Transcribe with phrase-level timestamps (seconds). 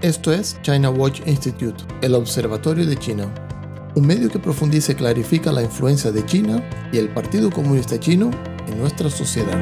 [0.00, 3.34] Esto es China Watch Institute, el Observatorio de China,
[3.96, 8.30] un medio que profundiza y clarifica la influencia de China y el Partido Comunista Chino
[8.68, 9.58] en nuestra sociedad.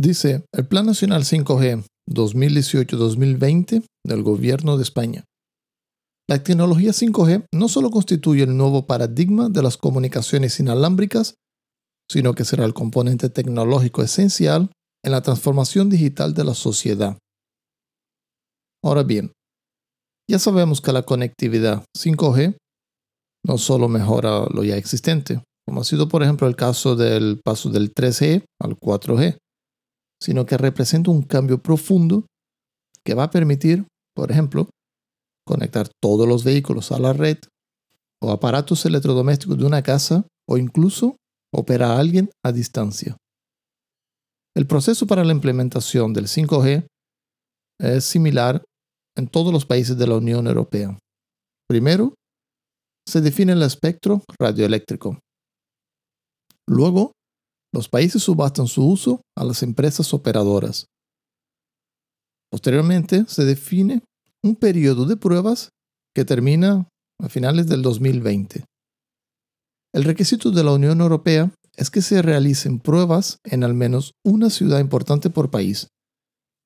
[0.00, 5.24] Dice el Plan Nacional 5G 2018-2020 del Gobierno de España.
[6.30, 11.34] La tecnología 5G no solo constituye el nuevo paradigma de las comunicaciones inalámbricas,
[12.10, 14.70] sino que será el componente tecnológico esencial
[15.04, 17.18] en la transformación digital de la sociedad.
[18.84, 19.32] Ahora bien,
[20.28, 22.56] ya sabemos que la conectividad 5G
[23.44, 27.70] no solo mejora lo ya existente, como ha sido por ejemplo el caso del paso
[27.70, 29.38] del 3G al 4G,
[30.20, 32.26] sino que representa un cambio profundo
[33.04, 34.70] que va a permitir, por ejemplo,
[35.44, 37.38] conectar todos los vehículos a la red
[38.22, 41.16] o aparatos electrodomésticos de una casa o incluso
[41.52, 43.16] operar a alguien a distancia.
[44.54, 46.86] El proceso para la implementación del 5G
[47.80, 48.62] es similar
[49.16, 50.98] en todos los países de la Unión Europea.
[51.68, 52.14] Primero,
[53.08, 55.18] se define el espectro radioeléctrico.
[56.68, 57.12] Luego,
[57.74, 60.86] los países subastan su uso a las empresas operadoras.
[62.50, 64.02] Posteriormente, se define
[64.44, 65.70] un periodo de pruebas
[66.14, 66.86] que termina
[67.18, 68.64] a finales del 2020.
[69.94, 74.50] El requisito de la Unión Europea es que se realicen pruebas en al menos una
[74.50, 75.88] ciudad importante por país,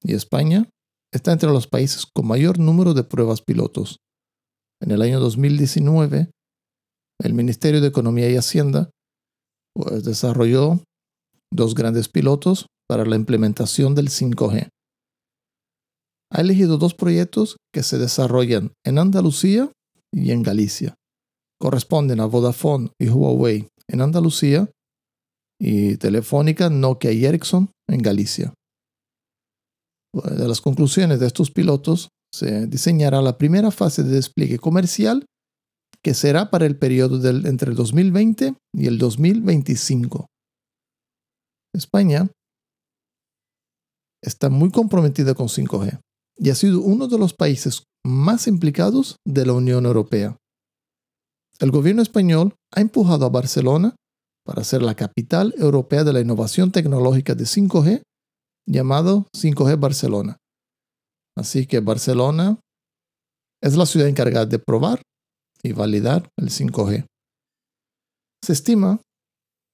[0.03, 0.69] y España
[1.13, 3.99] está entre los países con mayor número de pruebas pilotos.
[4.81, 6.31] En el año 2019,
[7.23, 8.91] el Ministerio de Economía y Hacienda
[9.75, 10.81] pues, desarrolló
[11.51, 14.69] dos grandes pilotos para la implementación del 5G.
[16.33, 19.71] Ha elegido dos proyectos que se desarrollan en Andalucía
[20.13, 20.95] y en Galicia.
[21.59, 24.71] Corresponden a Vodafone y Huawei en Andalucía
[25.61, 28.55] y Telefónica, Nokia y Ericsson en Galicia.
[30.13, 35.25] De las conclusiones de estos pilotos se diseñará la primera fase de despliegue comercial
[36.03, 40.27] que será para el periodo del, entre el 2020 y el 2025.
[41.75, 42.31] España
[44.23, 45.99] está muy comprometida con 5G
[46.39, 50.37] y ha sido uno de los países más implicados de la Unión Europea.
[51.59, 53.97] El gobierno español ha empujado a Barcelona
[54.47, 58.03] para ser la capital europea de la innovación tecnológica de 5G,
[58.67, 60.39] llamado 5G Barcelona.
[61.37, 62.59] Así que Barcelona
[63.61, 65.03] es la ciudad encargada de probar
[65.63, 67.05] y validar el 5G.
[68.45, 69.01] Se estima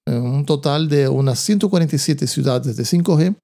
[0.07, 3.37] un total de unas 147 ciudades de 5G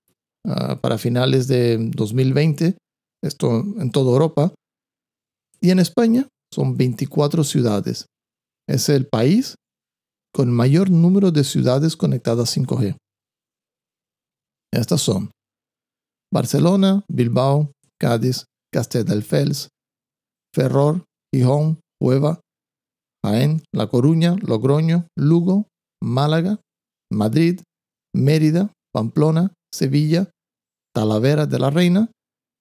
[0.46, 2.76] ah, para finales de 2020,
[3.22, 4.52] esto en toda Europa,
[5.60, 8.06] y en España son 24 ciudades.
[8.66, 9.56] Es el país
[10.38, 12.96] con mayor número de ciudades conectadas 5G.
[14.72, 15.32] Estas son
[16.32, 19.68] Barcelona, Bilbao, Cádiz, Castelldefels,
[20.54, 21.02] Ferrol,
[21.34, 22.38] Gijón, Hueva,
[23.26, 25.66] Jaén, La Coruña, Logroño, Lugo,
[26.00, 26.60] Málaga,
[27.12, 27.60] Madrid,
[28.14, 30.30] Mérida, Pamplona, Sevilla,
[30.94, 32.12] Talavera de la Reina,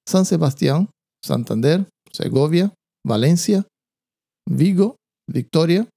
[0.10, 0.90] San Sebastián,
[1.24, 2.74] Santander, Segovia,
[3.06, 3.68] Valencia,
[4.50, 4.96] Vigo,
[5.30, 5.88] Victoria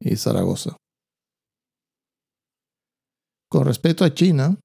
[0.00, 0.78] y Zaragoza.
[3.52, 4.58] Con respecto a China,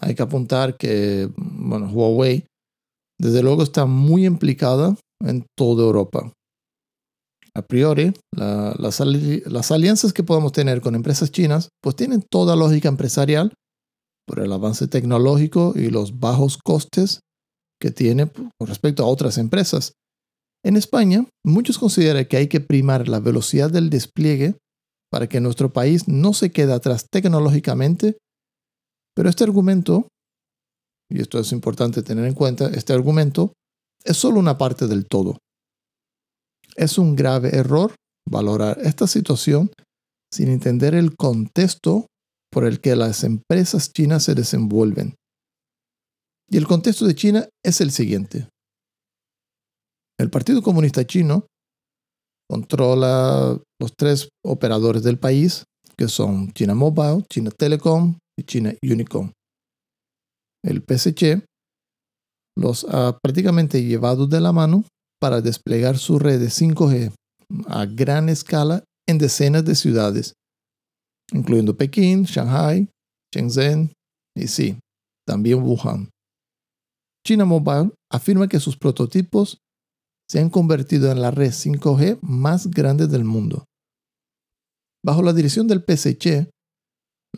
[0.00, 2.46] hay que apuntar que bueno, Huawei
[3.20, 6.32] desde luego está muy implicada en toda Europa
[7.56, 12.88] a priori, las, las, alianzas que podemos tener con empresas chinas, pues tienen toda lógica
[12.88, 13.54] empresarial
[14.26, 17.20] por el avance tecnológico y los bajos costes
[17.80, 19.92] que tiene con respecto a otras empresas.
[20.64, 24.56] En España, muchos consideran que hay que primar la velocidad del despliegue
[25.14, 28.18] para que nuestro país no se quede atrás tecnológicamente,
[29.14, 30.08] pero este argumento,
[31.08, 33.52] y esto es importante tener en cuenta, este argumento
[34.02, 35.38] es solo una parte del todo.
[36.74, 37.94] Es un grave error
[38.28, 39.70] valorar esta situación
[40.32, 42.08] sin entender el contexto
[42.50, 45.14] por el que las empresas chinas se desenvuelven.
[46.50, 48.48] Y el contexto de China es el siguiente.
[50.18, 51.46] El Partido Comunista Chino
[52.50, 55.64] controla los tres operadores del país,
[55.96, 59.30] que son China Mobile, China Telecom y China Unicom.
[60.64, 61.44] El PSC
[62.56, 64.84] los ha prácticamente llevado de la mano
[65.20, 67.12] para desplegar su red de 5G
[67.66, 70.34] a gran escala en decenas de ciudades,
[71.32, 72.88] incluyendo Pekín, Shanghai,
[73.34, 73.92] Shenzhen
[74.36, 74.78] y sí,
[75.26, 76.08] también Wuhan.
[77.26, 79.58] China Mobile afirma que sus prototipos
[80.28, 83.64] se han convertido en la red 5G más grande del mundo.
[85.04, 86.50] Bajo la dirección del PSC,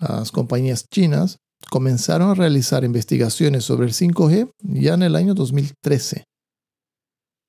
[0.01, 1.39] las compañías chinas
[1.71, 6.25] comenzaron a realizar investigaciones sobre el 5G ya en el año 2013.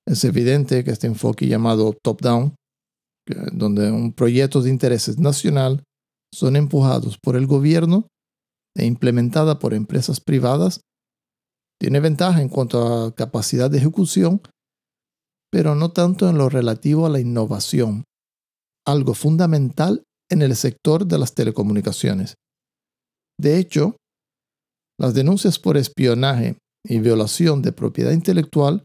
[0.07, 2.55] Es evidente que este enfoque llamado top-down,
[3.51, 5.83] donde un proyecto de interés nacional
[6.33, 8.07] son empujados por el gobierno
[8.75, 10.81] e implementada por empresas privadas,
[11.79, 14.41] tiene ventaja en cuanto a capacidad de ejecución,
[15.51, 18.03] pero no tanto en lo relativo a la innovación,
[18.85, 22.35] algo fundamental en el sector de las telecomunicaciones.
[23.39, 23.95] De hecho,
[24.99, 28.83] las denuncias por espionaje y violación de propiedad intelectual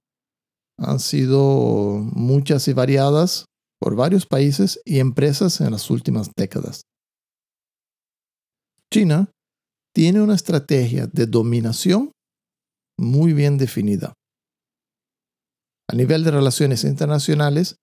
[0.78, 3.46] han sido muchas y variadas
[3.80, 6.82] por varios países y empresas en las últimas décadas.
[8.92, 9.30] China
[9.94, 12.12] tiene una estrategia de dominación
[12.98, 14.12] muy bien definida.
[15.90, 17.76] A nivel de relaciones internacionales,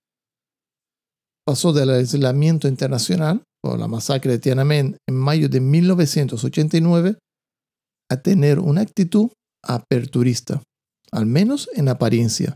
[1.45, 7.17] pasó del aislamiento internacional por la masacre de Tiananmen en mayo de 1989
[8.11, 9.29] a tener una actitud
[9.63, 10.61] aperturista,
[11.11, 12.55] al menos en apariencia,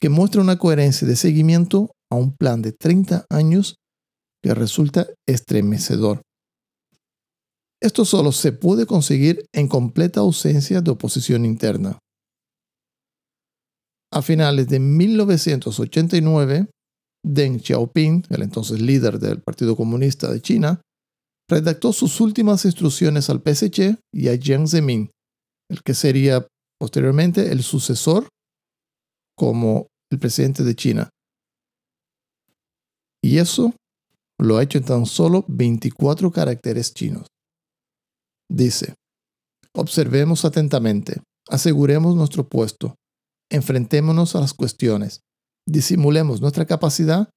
[0.00, 3.76] que muestra una coherencia de seguimiento a un plan de 30 años
[4.42, 6.22] que resulta estremecedor.
[7.82, 11.98] Esto solo se puede conseguir en completa ausencia de oposición interna.
[14.14, 16.70] A finales de 1989,
[17.26, 20.80] Deng Xiaoping, el entonces líder del Partido Comunista de China,
[21.50, 25.10] redactó sus últimas instrucciones al PSC y a Jiang Zemin,
[25.68, 26.46] el que sería
[26.78, 28.28] posteriormente el sucesor
[29.36, 31.10] como el presidente de China.
[33.20, 33.74] Y eso
[34.38, 37.26] lo ha hecho en tan solo 24 caracteres chinos.
[38.48, 38.94] Dice,
[39.74, 42.94] observemos atentamente, aseguremos nuestro puesto,
[43.54, 45.20] enfrentémonos a las cuestiones,
[45.66, 47.30] disimulemos nuestra capacidad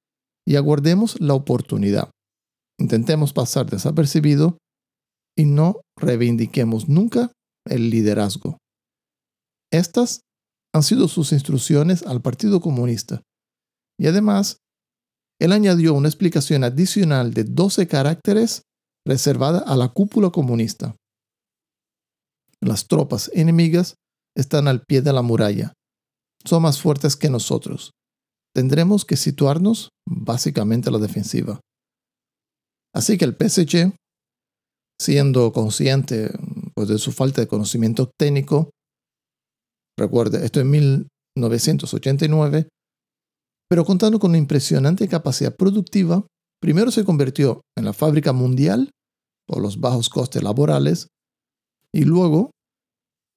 [0.45, 2.09] y aguardemos la oportunidad.
[2.79, 4.57] Intentemos pasar desapercibido
[5.37, 7.31] y no reivindiquemos nunca
[7.65, 8.57] el liderazgo.
[9.71, 10.21] Estas
[10.73, 13.21] han sido sus instrucciones al Partido Comunista.
[13.99, 14.57] Y además,
[15.39, 18.63] él añadió una explicación adicional de 12 caracteres
[19.05, 20.95] reservada a la cúpula comunista.
[22.61, 23.95] Las tropas enemigas
[24.35, 25.73] están al pie de la muralla.
[26.47, 27.91] Son más fuertes que nosotros.
[28.55, 31.59] Tendremos que situarnos básicamente a la defensiva.
[32.95, 33.93] Así que el PSG,
[34.99, 36.31] siendo consciente
[36.73, 38.71] pues, de su falta de conocimiento técnico,
[39.99, 42.69] recuerde, esto en 1989,
[43.69, 46.25] pero contando con una impresionante capacidad productiva,
[46.61, 48.89] primero se convirtió en la fábrica mundial
[49.47, 51.07] por los bajos costes laborales
[51.93, 52.51] y luego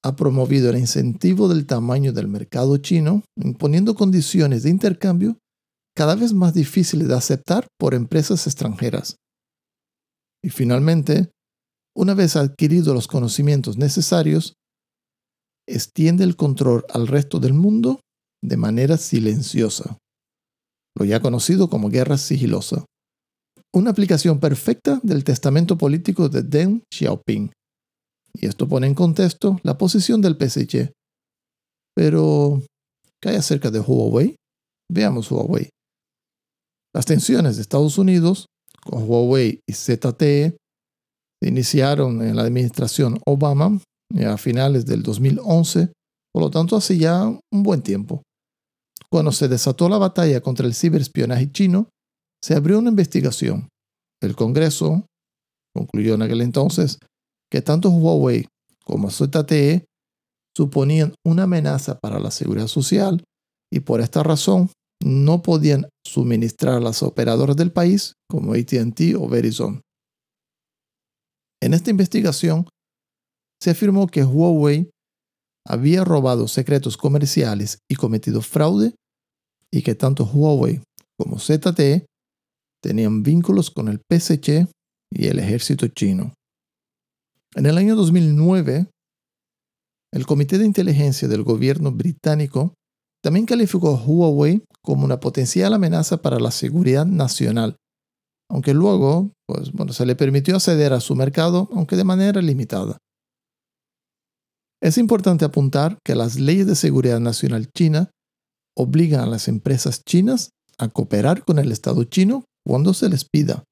[0.03, 5.39] ha promovido el incentivo del tamaño del mercado chino, imponiendo condiciones de intercambio
[5.95, 9.17] cada vez más difíciles de aceptar por empresas extranjeras.
[10.43, 11.31] Y finalmente,
[11.95, 14.55] una vez adquiridos los conocimientos necesarios,
[15.69, 18.01] extiende el control al resto del mundo
[18.43, 19.99] de manera silenciosa,
[20.97, 22.87] lo ya conocido como guerra sigilosa,
[23.73, 27.53] una aplicación perfecta del testamento político de Deng Xiaoping.
[28.35, 30.93] Y esto pone en contexto la posición del PSG.
[31.95, 32.63] Pero,
[33.21, 34.37] ¿qué hay acerca de Huawei?
[34.91, 35.69] Veamos Huawei.
[36.95, 38.47] Las tensiones de Estados Unidos
[38.83, 40.57] con Huawei y ZTE
[41.43, 43.81] se iniciaron en la administración Obama
[44.27, 45.93] a finales del 2011,
[46.33, 48.23] por lo tanto hace ya un buen tiempo.
[49.11, 51.89] Cuando se desató la batalla contra el ciberespionaje chino,
[52.43, 53.69] se abrió una investigación.
[54.23, 55.07] El Congreso
[55.75, 56.99] concluyó en aquel entonces
[57.51, 58.47] que tanto Huawei
[58.85, 59.85] como ZTE
[60.57, 63.25] suponían una amenaza para la seguridad social
[63.73, 64.71] y por esta razón
[65.03, 69.81] no podían suministrar a las operadoras del país como ATT o Verizon.
[71.63, 72.67] En esta investigación
[73.63, 74.91] se afirmó que Huawei
[75.67, 78.95] había robado secretos comerciales y cometido fraude
[79.73, 80.83] y que tanto Huawei
[81.19, 82.07] como ZTE
[82.83, 84.67] tenían vínculos con el PSC
[85.13, 86.33] y el ejército chino.
[87.57, 88.89] En el año 2009,
[90.13, 92.75] el Comité de Inteligencia del gobierno británico
[93.23, 97.77] también calificó a Huawei como una potencial amenaza para la seguridad nacional,
[98.49, 102.99] aunque luego pues, bueno, se le permitió acceder a su mercado, aunque de manera limitada.
[104.81, 108.11] Es importante apuntar que las leyes de seguridad nacional china
[108.77, 113.65] obligan a las empresas chinas a cooperar con el Estado chino cuando se les pida.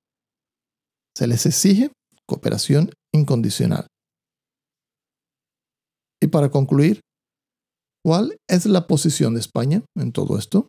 [1.16, 1.90] Se les exige
[2.26, 3.86] cooperación incondicional.
[6.22, 7.00] Y para concluir,
[8.04, 10.66] ¿cuál es la posición de España en todo esto?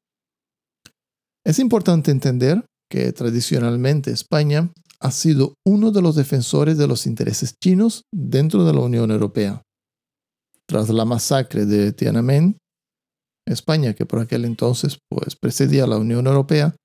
[1.46, 7.55] Es importante entender que tradicionalmente España ha sido uno de los defensores de los intereses
[7.63, 9.62] chinos dentro de la Unión Europea.
[10.67, 12.58] Tras la masacre de Tiananmen,
[13.48, 16.75] España, que por aquel entonces pues, precedía a la Unión Europea,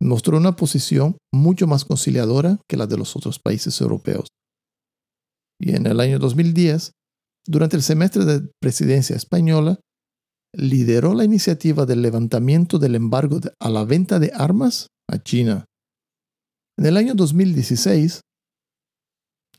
[0.00, 4.28] mostró una posición mucho más conciliadora que la de los otros países europeos.
[5.60, 6.92] Y en el año 2010,
[7.46, 9.80] durante el semestre de presidencia española,
[10.54, 15.66] lideró la iniciativa del levantamiento del embargo a la venta de armas a China.
[16.78, 18.22] En el año 2016,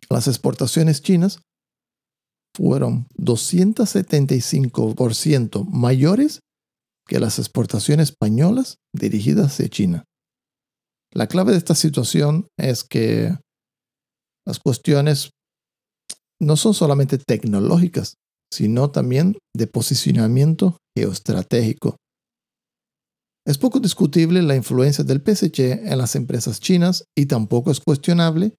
[0.10, 1.40] las exportaciones chinas
[2.56, 6.40] fueron 275% mayores
[7.08, 10.04] que las exportaciones españolas dirigidas hacia China.
[11.12, 13.36] La clave de esta situación es que
[14.46, 15.32] las cuestiones
[16.42, 18.16] no son solamente tecnológicas,
[18.52, 21.98] sino también de posicionamiento geoestratégico.
[23.46, 28.54] Es poco discutible la influencia del PSC en las empresas chinas y tampoco es cuestionable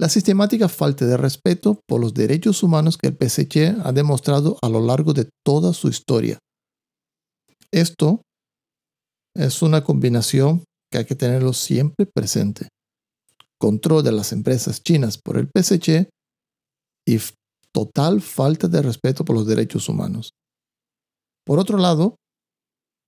[0.00, 4.68] la sistemática falta de respeto por los derechos humanos que el PSC ha demostrado a
[4.68, 6.38] lo largo de toda su historia.
[7.72, 8.22] Esto
[9.34, 12.68] es una combinación que hay que tenerlo siempre presente.
[13.60, 16.08] Control de las empresas chinas por el PSC
[17.08, 17.18] y
[17.72, 20.32] total falta de respeto por los derechos humanos.
[21.46, 22.16] Por otro lado,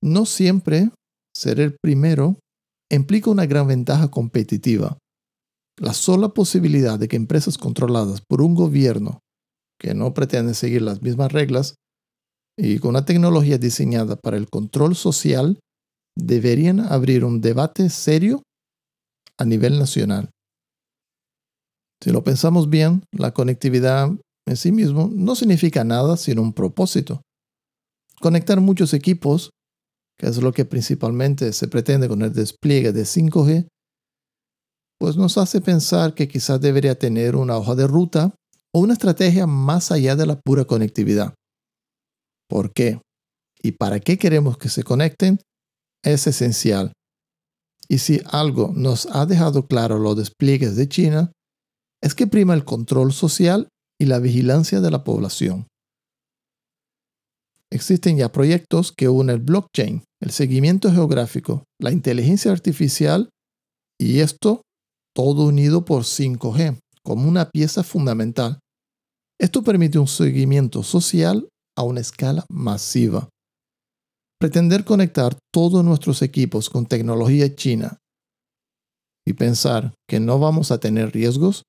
[0.03, 0.91] no siempre
[1.37, 2.39] ser el primero
[2.91, 4.97] implica una gran ventaja competitiva.
[5.79, 9.21] La sola posibilidad de que empresas controladas por un gobierno
[9.79, 11.75] que no pretende seguir las mismas reglas
[12.59, 15.61] y con una tecnología diseñada para el control social
[16.17, 18.43] deberían abrir un debate serio
[19.39, 20.31] a nivel nacional.
[22.03, 24.11] Si lo pensamos bien, la conectividad
[24.47, 27.23] en sí mismo no significa nada sino un propósito.
[28.21, 29.51] Conectar muchos equipos,
[30.19, 33.69] que es lo que principalmente se pretende con el despliegue de 5G,
[34.99, 38.35] pues nos hace pensar que quizás debería tener una hoja de ruta
[38.75, 41.35] o una estrategia más allá de la pura conectividad.
[42.49, 43.01] ¿Por qué?
[43.63, 45.39] ¿Y para qué queremos que se conecten?
[46.03, 46.93] Es esencial.
[47.89, 51.33] Y si algo nos ha dejado claro los despliegues de China,
[52.03, 53.69] es que prima el control social
[54.01, 55.67] y la vigilancia de la población.
[57.71, 63.31] Existen ya proyectos que unen el blockchain, el seguimiento geográfico, la inteligencia artificial
[63.99, 64.63] y esto
[65.15, 68.59] todo unido por 5G como una pieza fundamental.
[69.39, 73.29] Esto permite un seguimiento social a una escala masiva.
[74.39, 77.99] Pretender conectar todos nuestros equipos con tecnología china
[79.27, 81.63] y pensar que no vamos a tener riesgos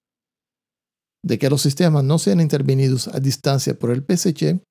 [1.23, 4.61] de que los sistemas no sean intervenidos a distancia por el PSC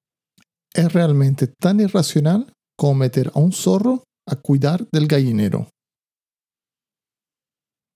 [0.74, 5.68] es realmente tan irracional como meter a un zorro a cuidar del gallinero.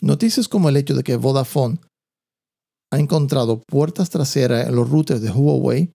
[0.03, 1.79] Noticias como el hecho de que Vodafone
[2.93, 5.93] ha encontrado puertas traseras en los routers de Huawei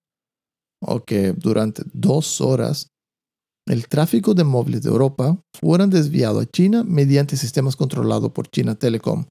[0.82, 2.88] o que durante dos horas
[3.68, 8.74] el tráfico de móviles de Europa fueron desviado a China mediante sistemas controlados por China
[8.74, 9.26] Telecom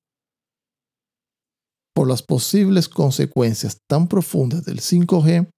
[1.99, 5.49] por las posibles consecuencias tan profundas del 5G,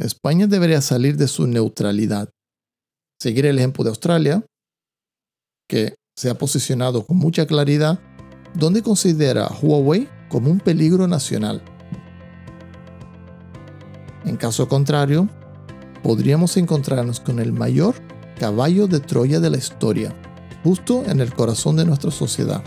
[0.00, 2.30] España debería salir de su neutralidad.
[3.20, 4.42] Seguir el ejemplo de Australia,
[5.68, 8.00] que se ha posicionado con mucha claridad,
[8.54, 11.62] donde considera a Huawei como un peligro nacional.
[14.24, 15.28] En caso contrario,
[16.02, 17.96] podríamos encontrarnos con el mayor
[18.40, 20.16] caballo de Troya de la historia,
[20.64, 22.64] justo en el corazón de nuestra sociedad.